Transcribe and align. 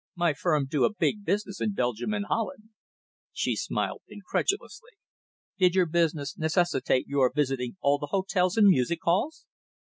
My 0.15 0.33
firm 0.33 0.65
do 0.65 0.83
a 0.83 0.91
big 0.91 1.23
business 1.25 1.61
in 1.61 1.73
Belgium 1.75 2.11
and 2.11 2.25
Holland." 2.25 2.69
She 3.33 3.55
smiled 3.55 4.01
incredulously. 4.07 4.93
"Did 5.59 5.75
your 5.75 5.85
business 5.85 6.35
necessitate 6.35 7.05
your 7.05 7.31
visiting 7.31 7.77
all 7.81 7.99
the 7.99 8.07
hotels 8.09 8.57
and 8.57 8.65
music 8.67 8.97
halls?" 9.03 9.45